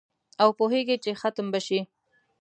[0.41, 1.79] او پوهیږي چي ختم به شي